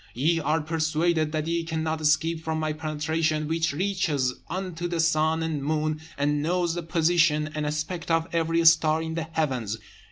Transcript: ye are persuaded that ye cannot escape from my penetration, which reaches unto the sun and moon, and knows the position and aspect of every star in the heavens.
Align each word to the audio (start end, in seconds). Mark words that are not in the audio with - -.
ye 0.15 0.39
are 0.39 0.61
persuaded 0.61 1.31
that 1.31 1.45
ye 1.45 1.63
cannot 1.63 2.01
escape 2.01 2.43
from 2.43 2.57
my 2.59 2.73
penetration, 2.73 3.47
which 3.47 3.71
reaches 3.71 4.33
unto 4.49 4.87
the 4.87 4.99
sun 4.99 5.43
and 5.43 5.63
moon, 5.63 6.01
and 6.17 6.41
knows 6.41 6.73
the 6.73 6.81
position 6.81 7.51
and 7.53 7.67
aspect 7.67 8.09
of 8.09 8.27
every 8.33 8.65
star 8.65 8.99
in 9.03 9.13
the 9.13 9.27
heavens. 9.33 9.77